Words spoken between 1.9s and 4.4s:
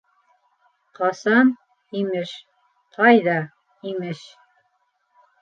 имеш, ҡайҙа, имеш!